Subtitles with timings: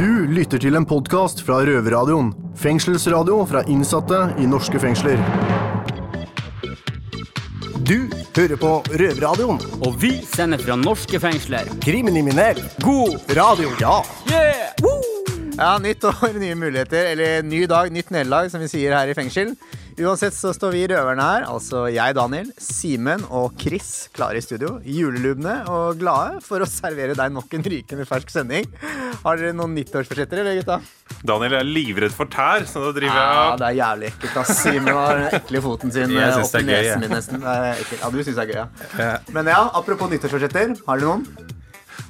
[0.00, 2.30] Du lytter til en podkast fra Røverradioen.
[2.56, 5.20] Fengselsradio fra innsatte i norske fengsler.
[7.84, 8.08] Du
[8.38, 9.60] hører på Røverradioen.
[9.84, 11.68] Og vi sender fra norske fengsler.
[11.84, 12.62] Kriminell.
[12.80, 13.74] God Radio.
[13.82, 13.98] Ja.
[14.32, 14.72] yeah!
[15.60, 17.10] Ja, nytt år, nye muligheter.
[17.12, 19.52] Eller ny dag, nytt nederlag, som vi sier her i fengsel.
[20.00, 24.78] Uansett så står vi røverne her, altså jeg, Daniel, Simen og Chris, klare i studio.
[24.86, 28.64] Julelubne og glade for å servere deg nok en rykende fersk sending.
[29.24, 30.78] Har dere noen nyttårsforsetter, eller gutta?
[31.26, 34.36] Daniel er livredd for tær, så da driver Ja, jeg det er jævlig ekkelt.
[34.40, 34.52] ass.
[34.62, 37.44] Simen har den ekle foten sin Jeg eh, opp i gøy, nesen min, nesten.
[37.44, 38.68] Ja, du syns det er gøy, ja.
[39.04, 39.10] Ja.
[39.36, 41.26] Men ja, apropos nyttårsforsetter, har dere noen?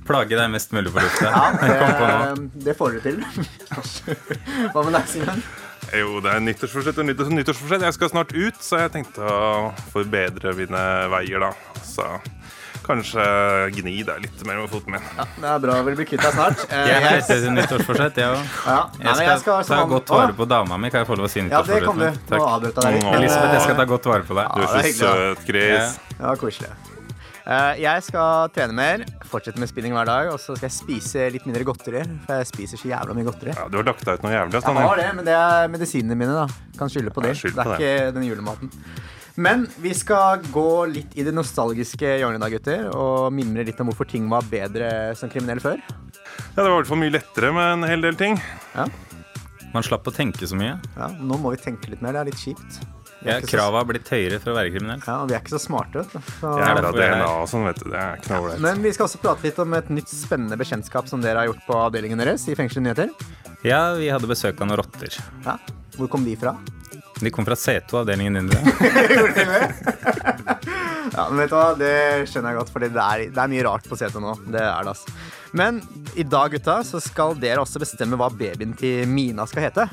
[0.06, 1.32] Plage deg mest mulig på lufta.
[1.32, 2.20] Ja, Jeg kom på nå.
[2.54, 3.18] det, det får dere til.
[4.74, 5.42] Hva med deg, Simen?
[5.90, 7.82] Jo, det er nyttårsforsett og nyttårs nyttårsforsett.
[7.88, 11.80] Jeg skal snart ut, så jeg tenkte å forbedre mine veier, da.
[11.86, 12.06] Så
[12.86, 13.24] kanskje
[13.76, 15.08] gni deg litt mer med foten min.
[15.18, 15.78] Ja, det er bra.
[15.86, 16.62] Vi blir kvitt deg snart.
[16.70, 18.54] Eh, Jeg har etter nyttårsforsett, jeg òg.
[18.66, 20.92] Ja, Jeg, Jeg skal ta godt vare på dama mi.
[20.94, 22.06] Kan jeg få lov å si Ja, det kan du.
[22.06, 23.18] Nå avbryter avbrøt jeg deg litt.
[23.18, 24.54] Elisabeth, jeg eh, skal ta godt vare på deg.
[24.54, 26.00] Du Ja, er er så søt, Chris.
[26.20, 26.72] Ja, koselig.
[27.50, 31.24] Eh, jeg skal trene mer, fortsette med spinning hver dag, og så skal jeg spise
[31.34, 32.04] litt mindre godteri.
[32.26, 33.54] For jeg spiser så jævla mye godteri.
[33.56, 34.60] Ja, du har lagt deg ut noe jævlig.
[34.60, 36.76] Jeg har det, men det er medisinene mine, da.
[36.78, 37.34] Kan skylde på det.
[37.34, 37.80] Ja, det er det.
[37.80, 38.70] ikke den julematen.
[39.40, 42.86] Men vi skal gå litt i det nostalgiske hjørnet i dag, gutter.
[42.94, 45.82] Og mimre litt om hvorfor ting var bedre som kriminell før.
[45.82, 48.38] Ja, det var i hvert fall mye lettere med en hel del ting.
[49.74, 50.78] Man slapp å tenke så mye.
[50.94, 52.14] Ja, nå må vi tenke litt mer.
[52.14, 52.82] Det er litt kjipt.
[53.26, 55.02] Ja, Kravet har blitt høyere for å være kriminell.
[55.04, 56.20] Ja, og vi er ikke så smarte, vet du.
[56.40, 57.90] Så- Jævla det er DNA og sånn, vet du.
[57.90, 58.60] Det er knallålreit.
[58.64, 61.66] Men vi skal også prate litt om et nytt spennende bekjentskap som dere har gjort
[61.66, 63.10] på avdelingen deres i Fengsel Nyheter.
[63.66, 65.18] Ja, vi hadde besøk av noen rotter.
[65.44, 65.58] Ja.
[65.98, 66.54] Hvor kom de fra?
[67.20, 68.48] De kom fra C2, avdelingen din.
[69.18, 69.74] Gjorde de det?
[71.10, 71.92] Ja, men vet du hva, Det
[72.30, 74.32] skjønner jeg godt, for det er, det er mye rart på CT nå.
[74.46, 75.12] Det er det, altså.
[75.52, 75.82] Men
[76.16, 79.88] i dag, gutta, så skal dere også bestemme hva babyen til Mina skal hete.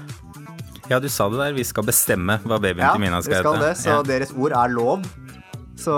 [0.90, 1.54] Ja, du sa det der.
[1.58, 3.66] Vi skal bestemme hva babyen Ja, til Mina skal skal hete.
[3.66, 4.04] det, så Ja.
[4.08, 5.04] deres ord er lov.
[5.78, 5.94] Så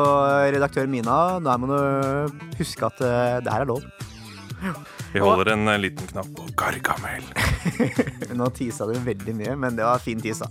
[0.52, 3.84] redaktør Mina, da må du huske at eh, det her er lov.
[5.14, 7.24] Vi holder en eh, liten knapp på Gargamel.
[8.40, 10.50] Nå tisa du veldig mye, men det var fin tis, da.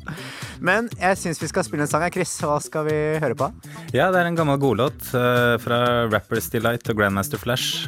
[0.65, 2.33] Men jeg syns vi skal spille en sang her, Chris.
[2.41, 3.51] Hva skal vi høre på?
[3.93, 7.85] Ja, det er en gammel godlåt uh, fra Rappers Delight og Grandmaster Flash.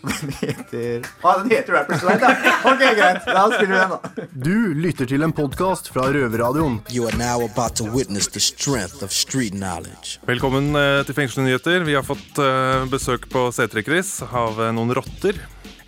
[0.00, 2.54] Den heter Å, den heter Rappers Delight, ja.
[2.70, 3.26] Ok, greit.
[3.28, 4.26] Da spiller vi den, da.
[4.32, 6.80] Du lytter til en podkast fra Røverradioen.
[6.88, 10.16] You are now about to witness the strength of street knowledge.
[10.24, 11.82] Velkommen til til Fengselsnyheter.
[11.88, 15.38] Vi har fått eh, besøk på C3 Chris av eh, noen rotter.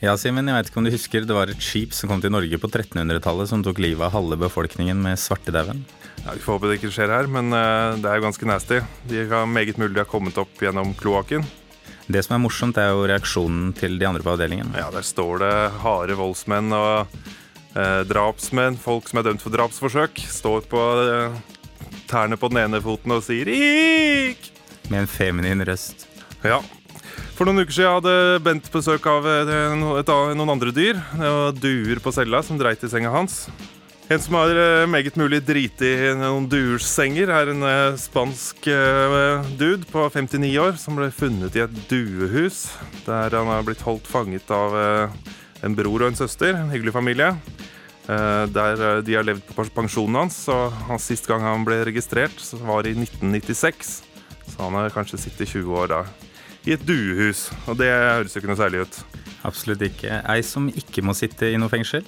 [0.02, 2.32] Ja, Simen, jeg vet ikke om du husker, det var et skip som kom til
[2.34, 5.84] Norge på 1300-tallet som tok livet av halve befolkningen med svartedauden.
[6.24, 8.80] Ja, vi får håpe det ikke skjer her, men eh, det er jo ganske nasty.
[9.10, 11.46] De har meget mulig de har kommet opp gjennom kloakken.
[12.10, 14.72] Det som er morsomt, er jo reaksjonen til de andre på avdelingen.
[14.76, 15.54] Ja, der står det
[15.84, 17.14] harde voldsmenn og
[17.76, 21.40] eh, drapsmenn, folk som er dømt for drapsforsøk, står på eh,
[22.10, 24.50] tærne på den ene foten og sier 'ikk'.
[24.90, 26.06] Med en feminin røst.
[26.44, 26.58] Ja.
[27.36, 29.48] For noen uker siden hadde Bent besøk av et,
[29.78, 30.98] no- et, noen andre dyr.
[31.14, 33.46] Det var duer på cella som dreit i senga hans.
[34.10, 38.66] En som har eh, meget mulig driti i noen duers senger, er en eh, spansk
[38.66, 42.64] eh, dude på 59 år som ble funnet i et duehus.
[43.06, 44.74] Der han har blitt holdt fanget av
[45.62, 46.56] en bror og en søster.
[46.58, 47.30] En hyggelig familie.
[48.06, 50.40] Der de har levd på pensjonen hans.
[50.50, 52.34] Og Sist gang han ble registrert,
[52.66, 53.94] var i 1996.
[54.50, 56.02] Så han har kanskje sittet 20 år da
[56.66, 57.48] i et duehus.
[57.66, 59.00] Og det høres jo ikke noe særlig ut.
[59.46, 60.20] Absolutt ikke.
[60.30, 62.06] Ei som ikke må sitte i noe fengsel,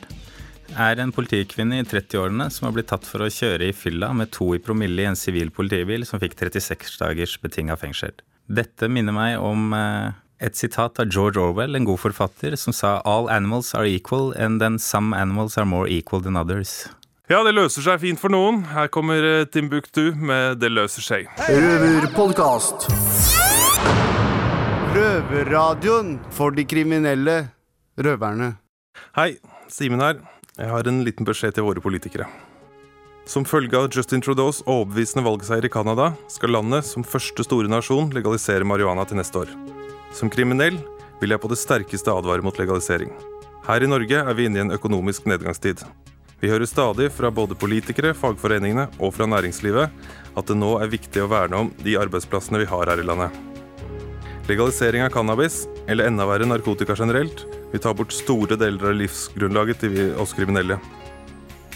[0.75, 4.33] er en politikvinne i 30-årene som har blitt tatt for å kjøre i fylla med
[4.35, 8.15] to i promille i en sivil politibil som fikk 36 dagers betinga fengsel.
[8.47, 10.13] Dette minner meg om eh,
[10.45, 14.61] et sitat av George Orwell, en god forfatter, som sa 'All animals are equal, and
[14.61, 16.89] then some animals are more equal than others'.
[17.31, 18.65] Ja, det løser seg fint for noen.
[18.69, 21.29] Her kommer eh, Timbuktu med 'Det løser seg'.
[21.49, 22.91] Røverpodkast.
[24.95, 27.49] Røverradioen for de kriminelle
[27.99, 28.57] røverne.
[29.17, 29.39] Hei,
[29.69, 30.34] Simen her.
[30.55, 32.29] Jeg har en liten beskjed til våre politikere.
[33.27, 38.13] Som følge av Justin Trudeaus overbevisende valgseier i Canada skal landet som første store nasjon
[38.15, 39.51] legalisere marihuana til neste år.
[40.15, 40.77] Som kriminell
[41.19, 43.11] vil jeg på det sterkeste advare mot legalisering.
[43.67, 45.83] Her i Norge er vi inne i en økonomisk nedgangstid.
[46.39, 49.91] Vi hører stadig fra både politikere, fagforeningene og fra næringslivet
[50.39, 53.35] at det nå er viktig å verne om de arbeidsplassene vi har her i landet.
[54.47, 57.43] Legalisering av cannabis, eller enda verre narkotika generelt,
[57.75, 60.79] vil tar bort store deler av livsgrunnlaget til vi- oss kriminelle.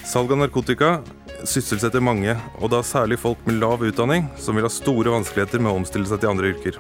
[0.07, 1.03] Salg av narkotika
[1.43, 5.73] sysselsetter mange, og da særlig folk med lav utdanning, som vil ha store vanskeligheter med
[5.73, 6.79] å omstille seg til andre yrker.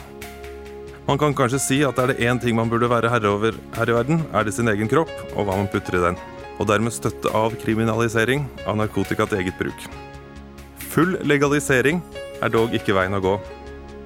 [1.08, 3.90] Man kan kanskje si at er det én ting man burde være herre over her
[3.90, 6.16] i verden, er det sin egen kropp og hva man putter i den.
[6.60, 9.88] Og dermed støtte av kriminalisering av narkotika til eget bruk.
[10.78, 12.02] Full legalisering
[12.40, 13.40] er dog ikke veien å gå.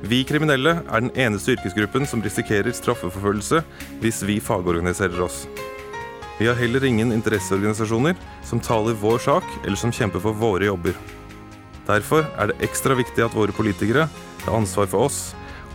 [0.02, 3.60] Vi kriminelle er den eneste yrkesgruppen som risikerer straffeforfølgelse
[4.02, 5.44] hvis vi fagorganiserer oss.
[6.40, 10.98] Vi har heller ingen interesseorganisasjoner som taler vår sak, eller som kjemper for våre jobber.
[11.86, 14.08] Derfor er det ekstra viktig at våre politikere
[14.42, 15.20] tar ansvar for oss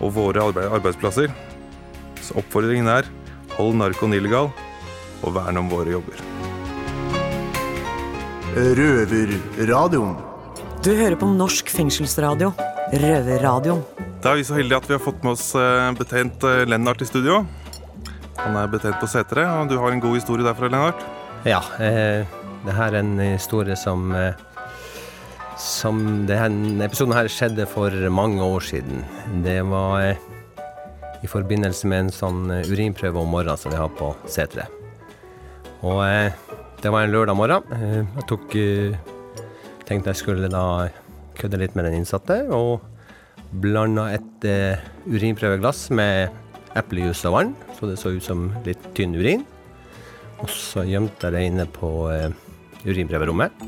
[0.03, 1.31] og våre arbeidsplasser.
[2.19, 3.07] Så oppfordringen er
[3.55, 4.51] hold narkoen illegal,
[5.23, 6.19] og vern om våre jobber.
[8.57, 10.17] Røverradioen.
[10.83, 12.51] Du hører på norsk fengselsradio.
[12.93, 13.81] Røverradioen.
[14.23, 17.01] Da er vi så heldige at vi har fått med oss betent betjent eh, Lennart
[17.03, 17.41] i studio.
[18.37, 21.03] Han er betjent på Setre, og du har en god historie derfra, Lennart.
[21.47, 22.23] Ja, eh,
[22.65, 24.33] det her er en historie som eh,
[25.57, 29.03] Som denne episoden her skjedde for mange år siden.
[29.43, 30.19] Det var eh,
[31.25, 34.67] i forbindelse med en sånn eh, urinprøve om morgenen som vi har på Setre.
[35.81, 36.29] Og eh,
[36.83, 37.73] det var en lørdag morgen.
[37.73, 38.97] Eh, jeg tok eh,
[39.87, 40.89] Tenkte jeg skulle da
[41.37, 42.81] kødde litt med den innsatte, og
[43.63, 46.33] blanda et eh, urinprøveglass med
[46.77, 49.45] eplejus og vann, så det så ut som litt tynn urin.
[50.43, 52.29] Og så gjemte jeg det inne på eh,
[52.85, 53.63] urinprøverommet.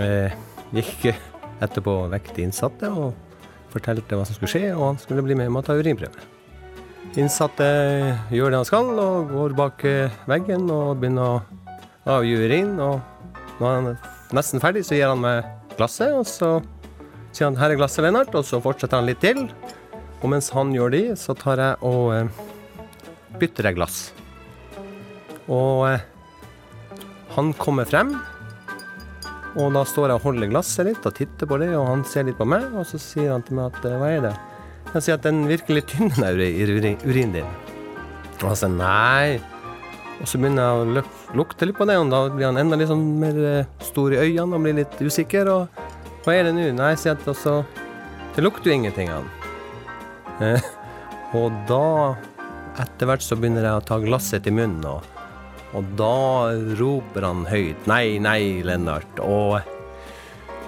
[0.00, 0.34] Eh,
[0.76, 1.10] gikk
[1.60, 3.14] etterpå vekk til innsatte og
[3.72, 6.28] fortalte hva som skulle skje, og han skulle bli med meg og ta urinprøve.
[7.18, 7.66] Innsatte
[8.30, 12.76] gjør det han skal, og går bak eh, veggen og begynner å avgi urin.
[12.82, 13.00] Og
[13.58, 14.04] når han er
[14.36, 15.48] nesten ferdig, så gir han meg
[15.80, 16.52] glasset, og så
[17.32, 19.48] sier han 'her er glasset, Lennart', og så fortsetter han litt til.
[20.22, 22.28] Og mens han gjør det, så tar jeg og eh,
[23.40, 24.12] bytter jeg glass.
[25.48, 26.00] Og eh,
[27.36, 28.12] han kommer frem,
[29.56, 32.24] og da står jeg og holder glasset litt og titter på det, og han ser
[32.28, 34.34] litt på meg, og så sier han til meg at eh, hva er det?
[34.94, 37.50] Jeg sier at den virker litt tynn, den uri- uri- urinen din.
[38.42, 39.40] Og han sier nei.
[40.20, 41.04] Og så begynner jeg å
[41.38, 44.20] lukte litt på det, og da blir han enda litt sånn mer eh, stor i
[44.20, 45.48] øynene og blir litt usikker.
[45.48, 46.66] Og hva er det nå?
[46.76, 47.62] Nei, jeg og så
[48.36, 49.30] Det lukter jo ingenting av han.
[50.44, 50.68] Eh,
[51.40, 52.14] og da,
[52.84, 55.08] etter hvert, så begynner jeg å ta glasset til munnen, og,
[55.72, 59.24] og da roper han høyt Nei, nei, Lennart.
[59.24, 59.58] Og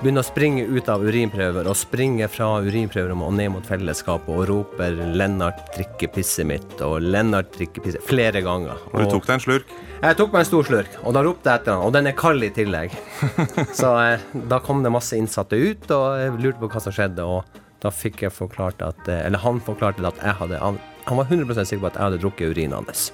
[0.03, 4.49] begynner å springe ut av urinprøver, og springer fra urinprøverommet og ned mot fellesskapet og
[4.51, 8.81] roper 'Lennart drikker pisset mitt', og 'Lennart drikker pisset' flere ganger.
[8.91, 9.75] Og du tok deg en slurk.
[10.03, 12.17] Jeg tok meg en stor slurk, og da ropte jeg etter han, og den er
[12.19, 12.97] kald i tillegg.
[13.81, 17.23] Så eh, da kom det masse innsatte ut, og jeg lurte på hva som skjedde,
[17.23, 21.19] og da fikk jeg forklart at eh, Eller han forklarte at jeg hadde Han, han
[21.19, 23.13] var 100% sikker på at jeg hadde drukket urinen hans.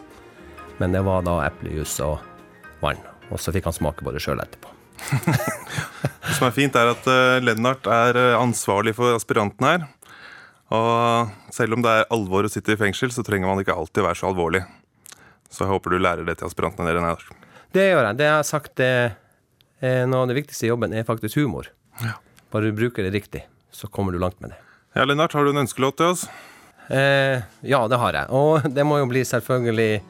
[0.80, 2.18] Men det var da eplejus og
[2.80, 3.00] vann.
[3.28, 4.77] Og så fikk han smake på det sjøl etterpå.
[4.98, 9.86] Det som er fint, er at eh, Lennart er eh, ansvarlig for aspiranten her.
[10.74, 14.04] Og selv om det er alvor å sitte i fengsel, så trenger man ikke alltid
[14.04, 14.62] være så alvorlig.
[15.48, 17.00] Så jeg håper du lærer det til aspirantene dine.
[17.00, 17.24] Lennart.
[17.72, 18.18] Det gjør jeg.
[18.20, 18.92] Det jeg har sagt, det
[20.10, 21.70] noe av det viktigste i jobben er faktisk humor.
[22.52, 24.58] Bare du bruker det riktig, så kommer du langt med det.
[24.98, 26.24] Ja, Lennart, har du en ønskelåt til oss?
[26.88, 28.30] Eh, ja, det har jeg.
[28.32, 30.00] Og det må jo bli selvfølgelig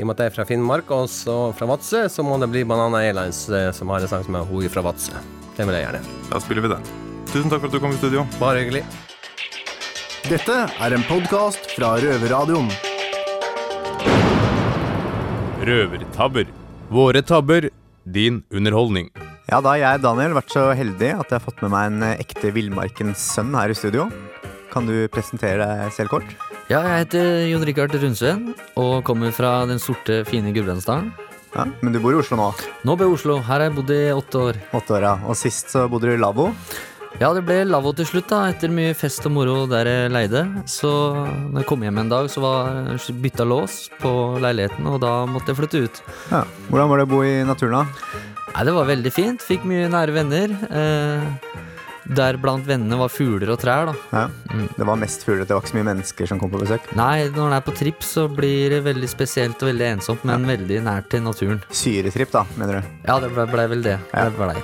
[0.00, 2.46] I og med at jeg er fra Finnmark og så fra Vadsø, så må det
[2.48, 5.12] bli Banana Airlines eh, som har en sang som er Ho fra Vadsø.
[5.58, 6.00] Det vil jeg gjerne.
[6.30, 6.86] Da spiller vi den.
[7.28, 8.22] Tusen takk for at du kom i studio.
[8.40, 8.80] Bare hyggelig.
[10.24, 12.72] Dette er en podkast fra Røverradioen.
[15.68, 16.48] Røvertabber.
[16.88, 17.68] Våre tabber,
[18.08, 19.12] din underholdning.
[19.50, 22.08] Ja, da har jeg, Daniel, vært så heldig at jeg har fått med meg en
[22.08, 24.08] eh, ekte villmarkens sønn her i studio.
[24.72, 26.49] Kan du presentere deg selv kort?
[26.70, 31.08] Ja, jeg heter Jon Rikard Rundsveen og kommer fra den sorte, fine Gudbrandsdalen.
[31.50, 32.44] Ja, Men du bor i Oslo nå?
[32.86, 33.38] Nå bor jeg i Oslo.
[33.42, 34.60] Her har jeg bodd i åtte år.
[34.78, 35.14] Åtte år, ja.
[35.26, 36.52] Og sist så bodde du i lavvo.
[37.18, 40.44] Ja, det ble lavvo til slutt, da, etter mye fest og moro der jeg leide.
[40.70, 40.92] Så
[41.50, 42.78] når jeg kom hjem en dag, så var
[43.26, 46.00] bytta lås på leiligheten, og da måtte jeg flytte ut.
[46.30, 46.44] Ja.
[46.70, 48.22] Hvordan var det å bo i naturen, da?
[48.54, 49.42] Nei, Det var veldig fint.
[49.42, 50.54] Fikk mye nære venner.
[50.70, 51.58] Eh,
[52.16, 53.94] der blant vennene var fugler og trær, da.
[54.10, 54.66] Ja.
[54.76, 56.90] Det var mest fugler, det var ikke så mye mennesker som kom på besøk.
[56.98, 60.48] Nei, når en er på tripp, så blir det veldig spesielt og veldig ensomt, men
[60.48, 61.62] veldig nært til naturen.
[61.70, 62.92] Syretripp, da, mener du?
[63.06, 63.96] Ja, det ble, ble vel det.
[64.12, 64.58] det ble.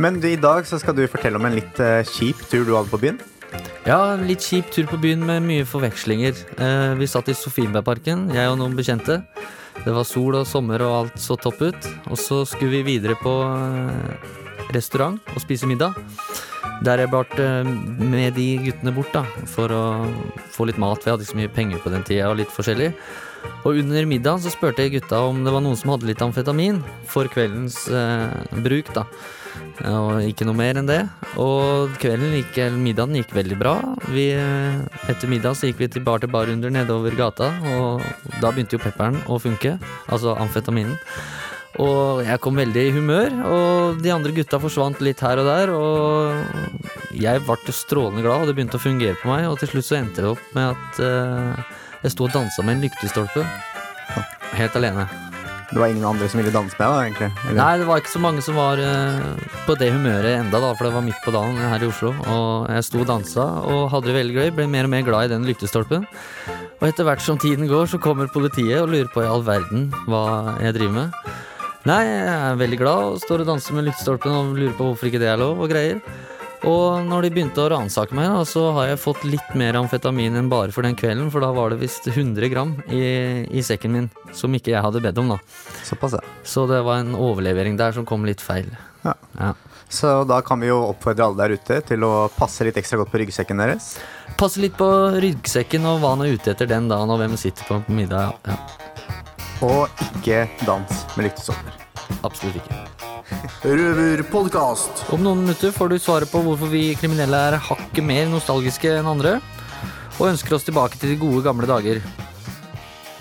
[0.00, 2.74] Men du, i dag så skal du fortelle om en litt uh, kjip tur du
[2.76, 3.20] hadde på byen.
[3.88, 6.36] Ja, en litt kjip tur på byen med mye forvekslinger.
[6.60, 9.16] Eh, vi satt i Sofienbergparken, jeg og noen bekjente.
[9.80, 11.88] Det var sol og sommer og alt så topp ut.
[12.12, 14.28] Og så skulle vi videre på eh,
[14.76, 15.96] restaurant og spise middag.
[16.86, 19.82] Der jeg ble eh, med de guttene bort da, for å
[20.54, 22.30] få litt mat, jeg hadde ikke så mye penger på den tida.
[22.30, 22.94] og litt forskjellig.
[23.64, 26.80] Og under middagen så spurte jeg gutta om det var noen som hadde litt amfetamin
[27.08, 28.92] for kveldens eh, bruk.
[28.96, 29.04] da.
[29.88, 31.00] Og ikke noe mer enn det.
[31.40, 33.74] Og kvelden gikk, middagen gikk veldig bra.
[34.12, 34.80] Vi, eh,
[35.12, 38.04] etter middag så gikk vi til bar til barrunder nedover gata, og
[38.40, 39.76] da begynte jo pepperen å funke.
[40.08, 40.96] Altså amfetaminen.
[41.80, 45.72] Og jeg kom veldig i humør, og de andre gutta forsvant litt her og der.
[45.72, 49.48] Og jeg ble strålende glad, og det begynte å fungere på meg.
[49.48, 52.78] Og til slutt så endte det opp med at uh, jeg sto og dansa med
[52.78, 53.46] en lyktestolpe.
[54.58, 55.08] Helt alene.
[55.70, 57.28] Det var ingen andre som ville danse med deg, da, egentlig?
[57.44, 57.58] eller?
[57.60, 60.88] Nei, det var ikke så mange som var uh, på det humøret enda, da, for
[60.88, 62.10] det var midt på dagen her i Oslo.
[62.26, 64.50] Og jeg sto og dansa og hadde det veldig gøy.
[64.58, 66.08] Ble mer og mer glad i den lyktestolpen.
[66.80, 69.90] Og etter hvert som tiden går, så kommer politiet og lurer på i all verden
[70.08, 71.38] hva jeg driver med.
[71.88, 75.08] Nei, jeg er veldig glad og står og danser med lyktestolpen og lurer på hvorfor
[75.08, 76.02] ikke det er lov og greier.
[76.68, 80.36] Og når de begynte å ransake meg, da, så har jeg fått litt mer amfetamin
[80.36, 83.00] enn bare for den kvelden, for da var det visst 100 gram i,
[83.48, 85.38] i sekken min, som ikke jeg hadde bedt om, da.
[85.88, 86.36] Såpass, ja.
[86.44, 88.68] Så det var en overlevering der som kom litt feil.
[89.06, 89.16] Ja.
[89.40, 89.54] Ja.
[89.90, 93.10] Så da kan vi jo oppfordre alle der ute til å passe litt ekstra godt
[93.10, 93.94] på ryggsekken deres.
[94.38, 97.66] Passe litt på ryggsekken og hva han er ute etter den dagen, og hvem sitter
[97.66, 98.36] på middag.
[98.46, 98.89] Ja.
[99.66, 101.76] Og ikke dans med lyktestolper.
[102.24, 102.78] Absolutt ikke.
[103.64, 105.04] Røverpodkast.
[105.14, 109.08] Om noen minutter får du svaret på hvorfor vi kriminelle er hakket mer nostalgiske enn
[109.10, 109.36] andre,
[110.18, 112.00] og ønsker oss tilbake til de gode, gamle dager.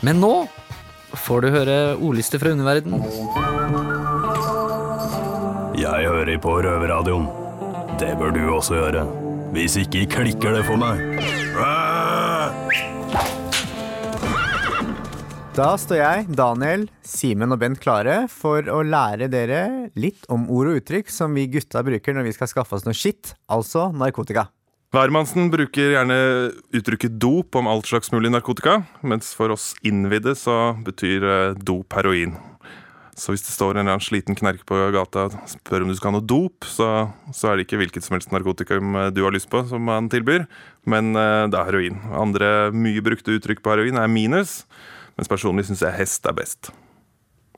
[0.03, 0.33] Men nå
[1.15, 2.95] får du høre ordliste fra underverden.
[5.79, 7.27] Jeg hører på Røverradioen.
[7.99, 9.03] Det bør du også gjøre.
[9.55, 10.99] Hvis ikke klikker det for meg.
[15.59, 20.69] Da står jeg, Daniel, Simen og Bent klare for å lære dere litt om ord
[20.71, 24.45] og uttrykk som vi gutta bruker når vi skal skaffe oss noe skitt, altså narkotika.
[24.95, 26.19] Hvermannsen bruker gjerne
[26.79, 31.97] uttrykket dop om alt slags mulig narkotika, mens for oss innvidde så betyr eh, dop
[31.97, 32.37] heroin.
[33.19, 35.97] Så hvis det står en eller annen sliten knerk på gata og spør om du
[35.99, 39.25] skal ha noe dop, så, så er det ikke hvilket som helst narkotikum eh, du
[39.25, 40.47] har lyst på som man tilbyr,
[40.87, 41.99] men eh, det er heroin.
[42.15, 44.61] Andre mye brukte uttrykk på heroin er minus,
[45.19, 46.71] mens personlig syns jeg hest er best.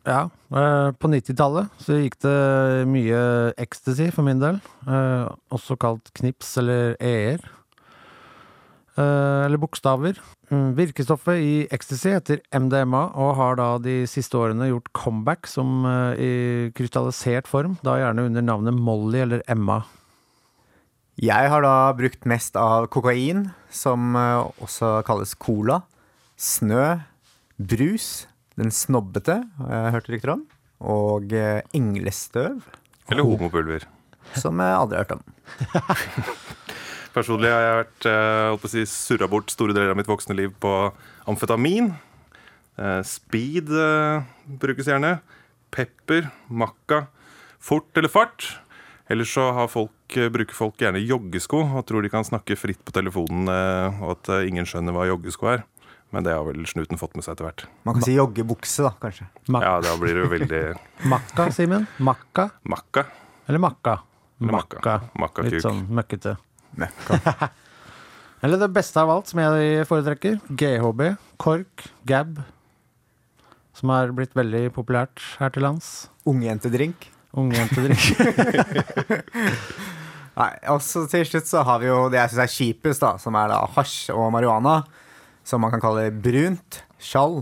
[0.02, 3.22] Ja, eh, på 90-tallet så gikk det mye
[3.62, 4.58] ecstasy for min del,
[4.90, 7.44] eh, også kalt knips eller e-er.
[8.98, 10.18] Eh, eller bokstaver.
[10.50, 15.86] Mm, Virkestoffet i ecstasy heter MDMA, og har da de siste årene gjort comeback som
[16.18, 19.84] i krystallisert form, da gjerne under navnet Molly eller Emma.
[21.22, 25.84] Jeg har da brukt mest av kokain, som også kalles cola,
[26.36, 26.98] snø,
[27.68, 28.28] brus,
[28.60, 30.46] den snobbete, har jeg hørt rykter om,
[30.82, 32.62] og eh, englestøv,
[33.12, 33.86] Eller homopulver.
[34.38, 35.24] som jeg aldri har hørt om.
[37.16, 40.08] Personlig har jeg vært eh, holdt på å si, surra bort store deler av mitt
[40.10, 40.72] voksne liv på
[41.28, 41.92] amfetamin.
[42.80, 44.24] Eh, speed eh,
[44.62, 45.18] brukes gjerne.
[45.76, 47.06] Pepper, makka,
[47.60, 48.48] fort eller fart.
[49.12, 52.80] Ellers så har folk, eh, bruker folk gjerne joggesko og tror de kan snakke fritt
[52.88, 55.66] på telefonen, eh, og at eh, ingen skjønner hva joggesko er.
[56.12, 57.64] Men det har vel snuten fått med seg etter hvert.
[57.88, 59.30] Man kan si joggebukse, da, kanskje.
[59.48, 60.62] Ja, da blir det jo veldig
[61.14, 61.86] Makka, Simen?
[62.04, 62.50] Makka?
[62.68, 63.06] Makka.
[63.48, 63.94] Eller makka?
[64.42, 64.98] Eller makka.
[65.22, 66.36] Makka Litt sånn møkkete.
[68.42, 70.40] Eller det beste av alt, som jeg foretrekker.
[70.58, 71.02] GHB,
[71.42, 72.40] KORK, GAB.
[73.78, 75.92] Som er blitt veldig populært her til lands.
[76.28, 77.06] Ungjentedrink.
[77.38, 78.02] Ungjentedrink.
[80.42, 83.14] Nei, og så til slutt så har vi jo det jeg syns er kjipest, da,
[83.22, 84.80] som er da hasj og marihuana.
[85.48, 87.42] Som man kan kalle brunt, skjall,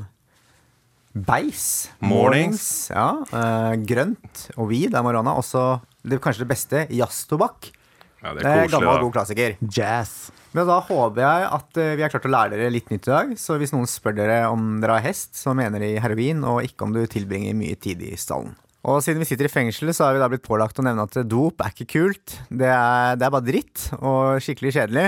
[1.14, 2.90] beis, Mornings.
[2.94, 5.36] ja, uh, grønt og weed er marihuana.
[5.40, 7.72] Også det, kanskje det beste, jazztobakk.
[8.20, 9.02] Ja, det er koselig, gammel, da.
[9.06, 9.58] god klassiker.
[9.64, 10.32] Jazz.
[10.56, 13.14] Men da håper jeg at eh, vi har klart å lære dere litt nytt i
[13.14, 13.36] dag.
[13.40, 16.88] Så hvis noen spør dere om dere har hest, så mener de heroin, og ikke
[16.88, 18.56] om du tilbringer mye tid i stallen.
[18.90, 21.18] Og siden vi sitter i fengsel, så har vi da blitt pålagt å nevne at
[21.30, 22.38] dop er ikke kult.
[22.48, 25.08] Det er, det er bare dritt og skikkelig kjedelig.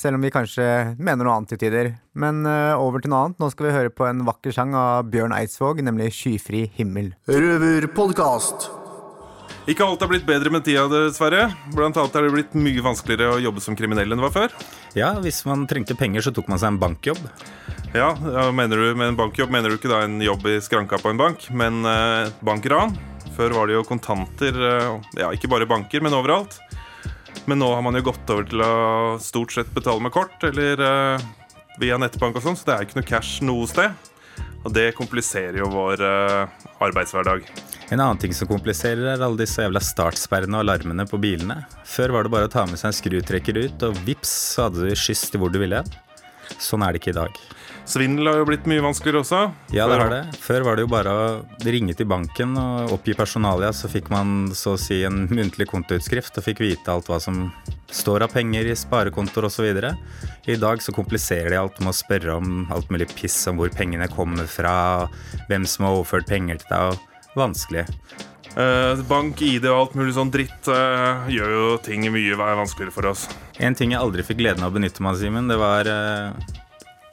[0.00, 0.64] Selv om vi kanskje
[0.98, 1.92] mener noe annet til tider.
[2.18, 3.42] Men uh, over til noe annet.
[3.42, 7.14] Nå skal vi høre på en vakker sang av Bjørn Eidsvåg, nemlig 'Skyfri himmel'.
[7.30, 8.70] Røverpodkast.
[9.70, 11.46] Ikke alt har blitt bedre med tida, dessverre.
[11.72, 14.56] Blant annet er det blitt mye vanskeligere å jobbe som kriminell enn det var før.
[14.98, 17.22] Ja, hvis man trengte penger, så tok man seg en bankjobb.
[17.94, 20.98] Ja, ja, mener du Med en bankjobb mener du ikke da en jobb i skranka
[21.00, 22.92] på en bank, men uh, bankran.
[23.38, 26.58] Før var det jo kontanter, uh, ja, ikke bare banker, men overalt.
[27.44, 28.74] Men nå har man jo gått over til å
[29.22, 31.24] stort sett betale med kort eller uh,
[31.80, 34.12] via nettbank og sånn, så det er ikke noe cash noe sted.
[34.64, 37.44] Og det kompliserer jo vår uh, arbeidshverdag.
[37.92, 41.60] En annen ting som kompliserer, er alle disse jævla startsperrene og alarmene på bilene.
[41.84, 44.88] Før var det bare å ta med seg en skrutrekker ut, og vips, så hadde
[44.88, 45.82] du skyss til hvor du ville.
[46.56, 47.44] Sånn er det ikke i dag.
[47.84, 49.40] Svindel har jo blitt mye vanskeligere også.
[49.76, 50.22] Ja, det har det.
[50.40, 51.26] Før var det jo bare å
[51.68, 56.40] ringe til banken og oppgi personalia, så fikk man så å si en muntlig kontoutskrift
[56.40, 57.50] og fikk vite alt hva som
[57.92, 59.68] står av penger i sparekontoer osv.
[60.48, 63.72] I dag så kompliserer de alt med å spørre om alt mulig piss om hvor
[63.74, 64.76] pengene kommer fra,
[65.50, 67.04] hvem som har overført penger til deg,
[67.36, 67.84] vanskelig.
[68.54, 73.10] Uh, bank, ID og alt mulig sånn dritt uh, gjør jo ting mye vanskeligere for
[73.10, 73.26] oss.
[73.58, 76.54] En ting jeg aldri fikk gleden av å benytte meg av, Simen, det var eh,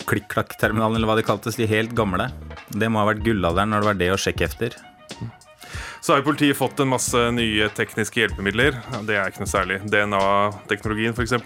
[0.10, 2.30] klikk-klakk-terminalen, eller hva de kaltes, de helt gamle.
[2.70, 4.78] Det må ha vært gullalderen når det var det å sjekke efter.
[6.02, 8.80] Så har jo politiet fått en masse nye tekniske hjelpemidler.
[9.06, 9.82] Det er ikke noe særlig.
[9.86, 11.38] DNA-teknologien, f.eks.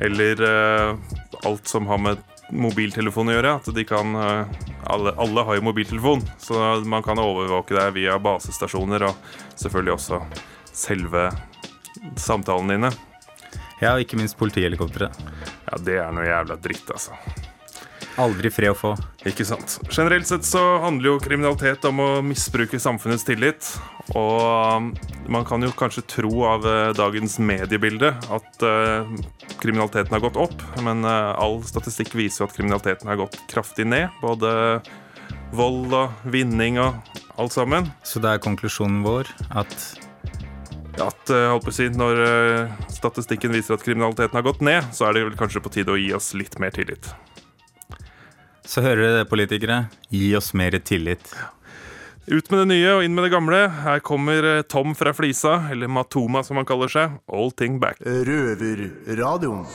[0.00, 2.20] Eller uh, alt som har med
[2.52, 3.54] mobiltelefon å gjøre.
[3.60, 4.56] At de kan eh,
[4.90, 10.20] alle, alle har jo mobiltelefon, så man kan overvåke deg via basestasjoner og selvfølgelig også
[10.66, 11.28] selve
[12.18, 12.92] samtalene dine.
[13.80, 15.16] Ja, og ikke minst politihelikopteret.
[15.70, 17.16] Ja, det er noe jævla dritt, altså.
[18.20, 18.90] Aldri fred å få.
[19.28, 19.78] Ikke sant.
[19.88, 23.68] Generelt sett så handler jo kriminalitet om å misbruke samfunnets tillit.
[24.18, 24.90] Og um,
[25.30, 29.12] man kan jo kanskje tro av eh, dagens mediebilde at eh,
[29.62, 33.86] kriminaliteten har gått opp, men eh, all statistikk viser jo at kriminaliteten har gått kraftig
[33.86, 34.10] ned.
[34.24, 34.80] Både
[35.54, 36.98] vold og vinning og
[37.38, 37.92] alt sammen.
[38.02, 39.30] Så det er konklusjonen vår
[39.62, 40.09] at
[40.98, 45.16] At eh, holdt si, Når eh, statistikken viser at kriminaliteten har gått ned, så er
[45.16, 47.12] det vel kanskje på tide å gi oss litt mer tillit.
[48.66, 49.80] Så hører dere det, politikere.
[50.14, 51.32] Gi oss mer tillit.
[52.30, 53.64] Ut med det nye og inn med det gamle.
[53.82, 57.18] Her kommer eh, Tom fra Flisa, eller Matoma som han kaller seg.
[57.30, 57.98] All thing back.
[58.04, 59.66] Røverradioen.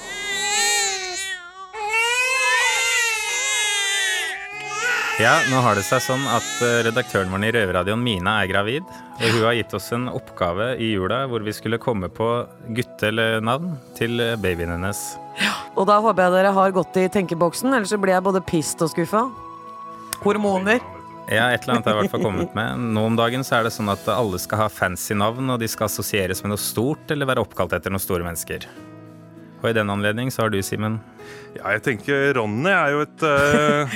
[5.16, 8.90] Ja, nå har det seg sånn at eh, redaktøren vår i Røverradioen, Mina, er gravid.
[9.16, 12.28] Og hun har gitt oss en oppgave i jula hvor vi skulle komme på
[12.76, 15.06] guttenavn til eh, babyen hennes.
[15.80, 18.84] Og da håper jeg dere har gått i tenkeboksen, ellers så blir jeg både pissed
[18.84, 19.24] og skuffa.
[20.26, 20.84] Hormoner.
[21.32, 22.84] Ja, et eller annet har jeg i hvert fall kommet med.
[23.00, 25.72] Nå om dagen så er det sånn at alle skal ha fancy navn, og de
[25.72, 28.68] skal assosieres med noe stort eller være oppkalt etter noen store mennesker.
[29.64, 31.00] Og i den anledning så har du, Simen.
[31.56, 33.94] Ja, jeg tenker Ronny er jo et, uh,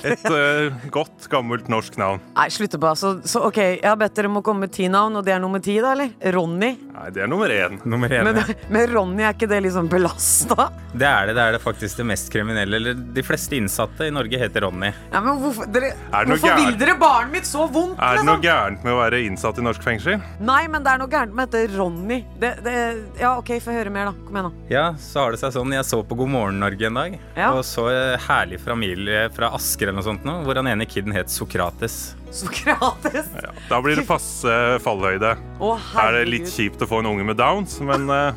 [0.00, 2.22] et uh, godt, gammelt norsk navn.
[2.36, 2.96] Nei, slutt bare.
[2.96, 5.34] Så, så ok, jeg har bedt dere om å komme med ti navn, og det
[5.34, 6.14] er nummer ti, da, eller?
[6.32, 6.70] Ronny.
[6.94, 7.76] Nei, det er nummer én.
[7.84, 8.56] Nummer én, Men, ja.
[8.72, 10.70] men Ronny, er ikke det liksom belasta?
[10.94, 11.36] Det er det.
[11.36, 12.80] Det er det faktisk det mest kriminelle.
[12.80, 14.90] Eller de fleste innsatte i Norge heter Ronny.
[15.12, 18.00] Ja, men hvorfor, dere, Er det hvorfor vil dere barnet mitt så vondt?
[18.00, 18.32] Er det liksom?
[18.32, 20.18] noe gærent med å være innsatt i norsk fengsel?
[20.40, 22.22] Nei, men det er noe gærent med dette Ronny.
[22.40, 22.74] Det, det,
[23.20, 24.16] ja, ok, få høre mer, da.
[24.24, 24.72] Kom igjen, da.
[24.72, 25.76] Ja, så har det seg sånn.
[25.76, 27.52] Jeg så på God morgen Norge en dag, Ja.
[27.52, 27.84] og så
[28.28, 32.14] herlig familie fra Asker eller noe sånt nå, hvor han ene kiden het Sokrates.
[32.30, 33.28] Sokrates.
[33.68, 35.36] Da blir det passe fallhøyde.
[35.60, 38.32] Å, Da er det litt kjipt å få en unge med downs, men uh...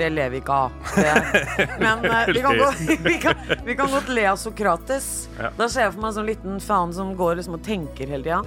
[0.00, 0.70] Det lever vi ikke av.
[0.96, 1.66] Det.
[1.82, 3.34] Men uh, vi, kan godt, vi, kan,
[3.66, 5.28] vi kan godt le av Sokrates.
[5.36, 5.50] Ja.
[5.58, 8.24] Da ser jeg for meg en sånn liten faen som går liksom og tenker hele
[8.24, 8.40] tida.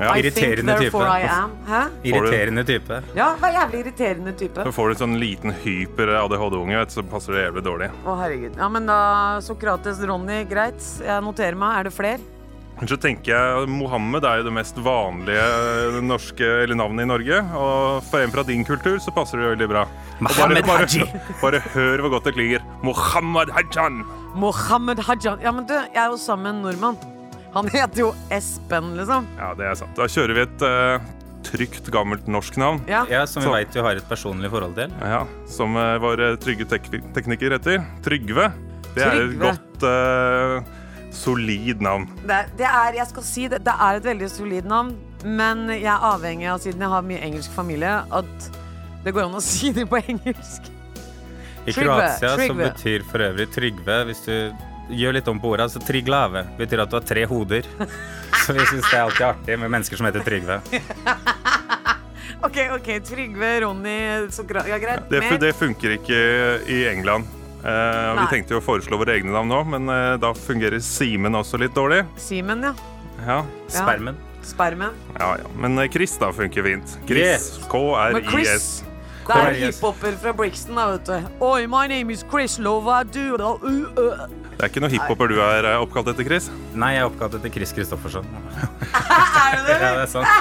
[0.00, 0.16] Ja.
[0.20, 1.04] Irriterende type.
[2.08, 3.00] Irriterende type.
[3.18, 4.64] Ja, vær jævlig irriterende type.
[4.66, 7.90] Så får du sånn liten hyper ADHD-unge, så passer det jævlig dårlig.
[8.04, 8.58] Å, herregud.
[8.58, 9.00] Ja, men da
[9.44, 10.80] Sokrates, Ronny, greit.
[11.04, 11.80] Jeg noterer meg.
[11.80, 12.20] Er det flere?
[12.80, 17.42] Men så tenker jeg Mohammed er jo det mest vanlige norske eller navnet i Norge.
[17.60, 19.84] Og for en fra din kultur så passer det veldig bra.
[19.84, 22.64] Og bare, Mohammed bare, bare hør hvor godt det klinger.
[22.86, 24.00] Mohammed Hajan.
[24.40, 25.44] Mohammed Hajan.
[25.44, 27.19] Ja, men du, jeg er jo sammen med en nordmann.
[27.54, 29.26] Han heter jo Espen, liksom.
[29.38, 29.96] Ja, det er sant.
[29.98, 31.08] Da kjører vi et eh,
[31.42, 32.82] trygt, gammelt norsk navn.
[32.86, 33.04] Ja.
[33.10, 34.92] Ja, som vi Så- veit du har et personlig forhold til.
[35.02, 36.86] Ja, Som eh, vår eh, trygge tek
[37.16, 37.82] tekniker heter.
[38.06, 38.52] Trygve.
[38.94, 39.40] Det er et Trygve.
[39.42, 40.62] godt, eh,
[41.10, 42.06] solid navn.
[42.26, 44.92] Det, det er, jeg skal si det, det er et veldig solid navn,
[45.26, 48.50] men jeg er avhengig av, siden jeg har mye engelsk familie, at
[49.02, 50.70] det går an å si det på engelsk.
[51.66, 52.68] I Trygve, Kroatia så Trygve.
[52.70, 54.52] betyr for øvrig Trygve Hvis du
[54.96, 57.66] gjør litt om på ordet, Altså, Triglave betyr at du har tre hoder.
[58.44, 60.60] Så vi syns det er alltid artig med mennesker som heter Trygve.
[62.40, 64.62] Ok, ok, Trygve, Ronny, Sokra...
[64.68, 65.02] Ja, greit.
[65.10, 65.36] Det, Mer?
[65.42, 66.20] det funker ikke
[66.72, 67.26] i England.
[67.60, 71.36] Eh, vi tenkte jo å foreslå våre egne navn nå, men eh, da fungerer Simen
[71.36, 72.00] også litt dårlig.
[72.16, 72.72] Simen, ja.
[73.20, 73.42] Ja, Ja.
[73.68, 74.16] Spermen.
[74.40, 74.96] Spermen.
[75.18, 75.50] ja, ja.
[75.60, 76.96] Men eh, Chris da funker fint.
[77.04, 77.20] Chris.
[77.28, 77.60] Yes.
[77.68, 78.70] K-R-I-S.
[79.30, 81.28] Det er hiphoper fra Brixton, da, vet du.
[81.46, 84.24] Oi, my name is Chris Lova, du da, uh, uh.
[84.50, 86.50] Det er ikke noe hiphoper du er eh, oppkalt etter, Chris?
[86.74, 88.26] Nei, jeg er oppkalt etter Chris Kristoffersen.
[89.50, 89.76] Er det det?
[89.80, 90.28] Ja, det er sant.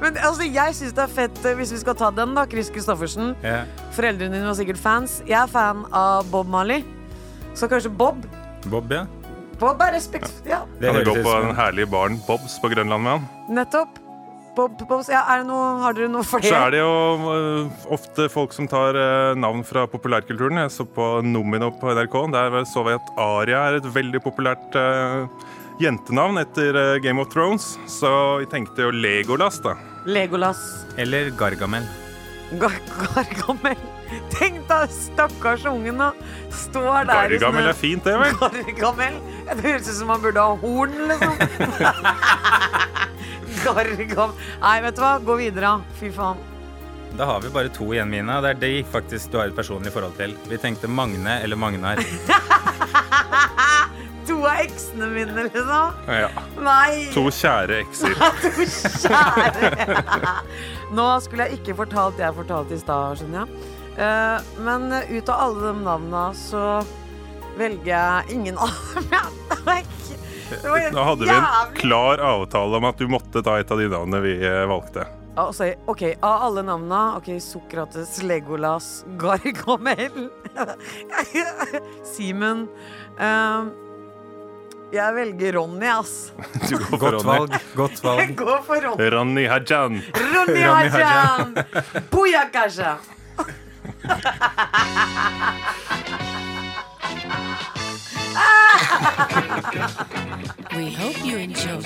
[0.00, 2.70] Men altså, jeg syns det er fett, eh, hvis vi skal ta den, da, Chris
[2.72, 3.34] Christoffersen.
[3.44, 3.66] Yeah.
[3.96, 5.18] Foreldrene dine var sikkert fans.
[5.28, 6.84] Jeg er fan av Bob Marley.
[7.56, 8.24] Så kanskje Bob?
[8.70, 9.04] Bob, ja.
[9.60, 10.32] Bob er respekt...
[10.48, 13.30] Ja, Kan du gå på den herlige baren Bobs på Grønland med han?
[13.60, 14.05] nettopp.
[14.56, 16.92] Bob, Bob, ja, er det noe, har dere noe Så er det jo
[17.26, 20.62] uh, ofte folk som tar uh, navn fra populærkulturen.
[20.64, 22.16] Jeg så på Nomino på NRK.
[22.32, 25.28] Der så vi at Aria er et veldig populært uh,
[25.82, 27.74] jentenavn etter Game of Thrones.
[27.90, 28.08] Så
[28.40, 29.76] vi tenkte jo Legolas, da.
[30.08, 30.62] Legolas.
[30.96, 31.84] Eller Gargamel.
[32.56, 33.76] Gar Gargamel.
[34.32, 36.12] Tenk da, stakkars ungen, nå.
[36.54, 38.38] Står der Gargamel er fint, det, vel?
[38.72, 39.20] Gargamel?
[39.50, 41.36] Det høres ut som han burde ha horn, liksom.
[43.66, 44.36] Gargam...
[44.62, 45.16] Nei, vet du hva?
[45.26, 45.72] Gå videre.
[46.00, 46.38] Fy faen.
[47.16, 48.40] Da har vi bare to igjen, Mina.
[48.44, 50.34] Det er de faktisk du har et personlig forhold til.
[50.50, 52.02] Vi tenkte Magne eller Magnar.
[54.26, 55.92] To av eksene mine, liksom.
[56.10, 56.28] Ja.
[56.58, 57.06] Nei.
[57.14, 58.16] To kjære ekser.
[58.42, 58.50] To
[59.06, 60.02] kjære.
[60.98, 63.48] Nå skulle jeg ikke fortalt det jeg fortalte i stad, skjønner jeg.
[64.02, 66.64] Eh, men ut av alle de navna så
[67.56, 68.74] velger jeg ingen av
[69.14, 69.94] dem.
[70.92, 71.44] Da hadde vi en
[71.78, 75.02] klar avtale om at du måtte ta et av de navnene vi øh, valgte.
[75.36, 78.86] Altså, ok, Av alle navna Ok, Sokrates, Legolas,
[79.20, 80.30] Gargamel
[82.14, 82.68] Simen
[83.20, 83.70] Um,
[84.92, 86.32] Jeg velger Ronny, ass.
[86.68, 87.26] Du går for Godt Ronny.
[87.32, 87.50] valg.
[87.74, 88.20] Godt valg.
[88.22, 89.10] Jeg går for Ronny.
[89.12, 89.98] Ronny Hajan.
[90.14, 91.56] Ronny Hajan!
[92.12, 92.92] Booyakasha!
[100.76, 101.82] We hope you enjoy.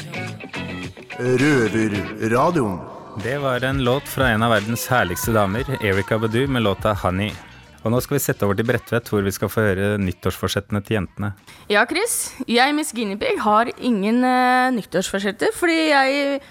[1.19, 2.81] Røverradioen.
[3.23, 7.35] Det var en låt fra en av verdens herligste damer, Erika Badu, med låta 'Honey'.
[7.81, 10.99] Og nå skal vi sette over til Bredtvet, hvor vi skal få høre nyttårsforsettene til
[10.99, 11.33] jentene.
[11.73, 12.35] Ja, Chris.
[12.49, 15.55] Jeg, Miss Guinevere, har ingen uh, nyttårsforsetter.
[15.57, 16.43] Fordi jeg,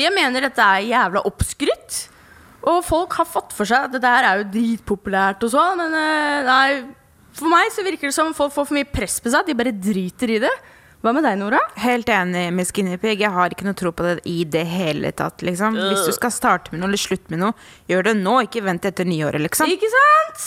[0.00, 2.08] jeg mener dette er jævla oppskrytt.
[2.62, 5.96] Og folk har fått for seg at dette her er jo dritpopulært og sånn, men
[5.98, 7.01] uh, nei.
[7.36, 9.48] For meg så virker det som folk får for mye press på seg.
[9.48, 10.52] De bare driter i det.
[11.02, 11.58] Hva med deg, Nora?
[11.82, 13.24] Helt enig med Skinny Pig.
[13.24, 15.42] Jeg har ikke noe tro på det i det hele tatt.
[15.42, 15.74] Liksom.
[15.74, 17.56] Hvis du skal starte med noe eller slutte med noe,
[17.90, 19.72] gjør det nå, ikke vent etter nyåret, liksom.
[19.72, 20.44] Ikke sant?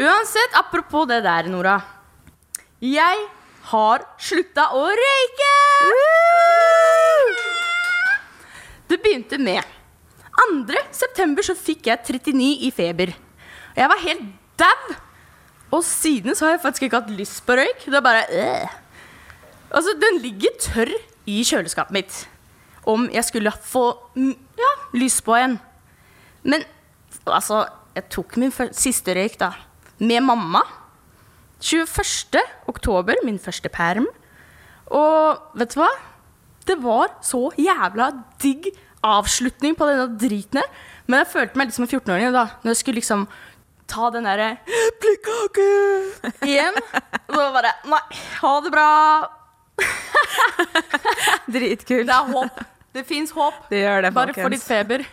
[0.00, 1.76] Uansett, apropos det der, Nora.
[2.80, 3.26] Jeg
[3.74, 5.52] har slutta å røyke!
[8.88, 9.76] Det begynte med
[10.40, 10.80] 2.
[10.96, 13.12] september så fikk jeg 39 i feber.
[13.74, 14.26] Og jeg var helt
[14.64, 14.96] dau!
[15.70, 17.86] Og siden så har jeg faktisk ikke hatt lyst på røyk.
[17.86, 18.68] Det er bare øh.
[19.70, 20.92] Altså, den ligger tørr
[21.30, 22.28] i kjøleskapet mitt.
[22.86, 25.60] Om jeg skulle få mm, ja, lyst på en.
[26.42, 26.64] Men
[27.26, 29.52] altså, jeg tok min siste røyk da,
[29.98, 30.64] med mamma.
[31.60, 32.40] 21.
[32.66, 34.06] oktober, min første perm.
[34.86, 35.90] Og vet du hva?
[36.66, 38.10] Det var så jævla
[38.42, 38.70] digg
[39.06, 40.68] avslutning på denne driten her.
[41.06, 43.24] Men jeg følte meg litt som en 14-åring da, når jeg skulle liksom
[43.90, 44.48] ta den derre
[44.86, 45.68] Eplekake
[46.50, 46.78] igjen.
[47.28, 48.02] Og så bare Nei,
[48.40, 48.88] ha det bra.
[51.54, 52.06] Dritkult.
[52.06, 52.62] Det er håp.
[52.94, 53.64] Det fins håp.
[53.70, 55.06] Det gjør det, Bare for litt ditt feber.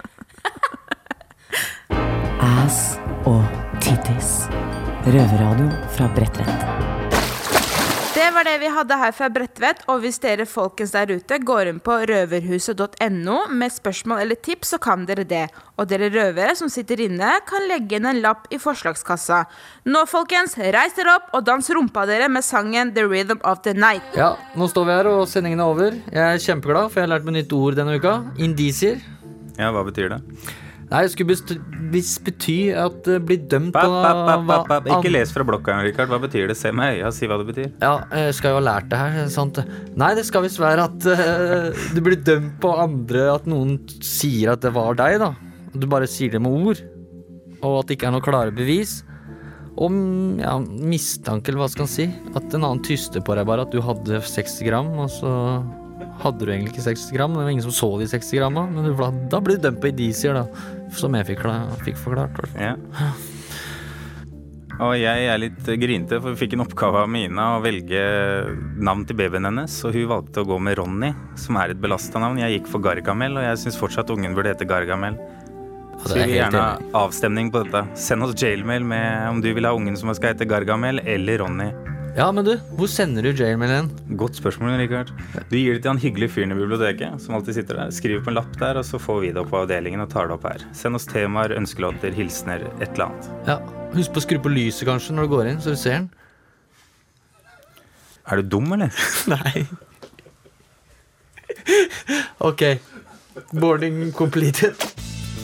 [2.47, 2.97] Ass
[3.29, 3.43] og
[3.83, 4.45] tittis.
[5.07, 6.86] Røverradio fra Bredtvet.
[8.17, 9.83] Det var det vi hadde her fra Bredtvet.
[9.93, 14.79] Og hvis dere folkens der ute går inn på røverhuset.no med spørsmål eller tips, så
[14.81, 15.43] kan dere det.
[15.77, 19.43] Og dere røvere som sitter inne, kan legge inn en lapp i forslagskassa.
[19.85, 23.77] Nå, folkens, reis dere opp og dans rumpa dere med sangen The Rhythm of the
[23.77, 24.17] Night.
[24.17, 26.01] Ja, nå står vi her, og sendingen er over.
[26.09, 28.17] Jeg er kjempeglad, for jeg har lært meg nytt ord denne uka.
[28.41, 28.97] Indisier.
[29.59, 30.23] Ja, hva betyr det?
[30.87, 31.35] Nei, det skulle
[31.91, 34.85] best bety at det blir dømt pap, pap, pap, pap.
[34.97, 36.07] Ikke les fra blokka, Rikard.
[36.11, 36.55] Hva betyr det?
[36.59, 37.73] Se meg i øya, si hva det betyr.
[37.83, 39.59] Ja, jeg skal jo ha lært det her, sant?
[39.99, 44.53] Nei, det skal visst være at uh, du blir dømt på andre At noen sier
[44.53, 45.33] at det var deg, da.
[45.75, 46.79] Du bare sier det med ord.
[47.57, 49.01] Og at det ikke er noe klare bevis.
[49.77, 52.07] Om ja, mistanke, eller hva skal en si.
[52.31, 55.33] At en annen tyster på deg bare at du hadde 60 gram, og så
[56.21, 57.35] hadde du egentlig ikke 60 gram.
[57.35, 58.89] Det var ingen som så de 60 gramma, men
[59.31, 60.45] da blir du dømt på indisier, da.
[60.95, 61.43] Som jeg fikk,
[61.83, 62.39] fikk forklart.
[62.59, 62.75] Ja.
[64.77, 68.01] Og jeg er litt grinete, for vi fikk en oppgave av Mina å velge
[68.77, 72.21] navn til babyen hennes, og hun valgte å gå med Ronny, som er et belasta
[72.21, 72.37] navn.
[72.43, 75.17] Jeg gikk for Gargamel, og jeg syns fortsatt ungen burde hete Gargamel.
[76.05, 77.81] Så vi vil gjerne ha avstemning på dette.
[77.97, 81.71] Send oss jailmail med om du vil ha ungen som skal hete Gargamel eller Ronny.
[82.17, 83.89] Ja, men du, hvor sender du jailmail hen?
[84.17, 85.11] Godt spørsmål, Richard.
[85.51, 87.91] Du gir det til han hyggelige fyren i biblioteket som alltid sitter der.
[87.93, 90.31] Skriver på en lapp der, og så får vi det opp på avdelingen og tar
[90.31, 90.65] det opp her.
[90.73, 93.29] Send oss temaer, ønskelåter, hilsener, et eller annet.
[93.45, 93.59] Ja,
[93.93, 96.09] Husk på å skru på lyset kanskje når du går inn, så du ser den.
[98.27, 98.91] Er du dum, eller?
[99.35, 99.67] Nei.
[102.49, 102.65] Ok.
[103.53, 104.73] Boarding completed.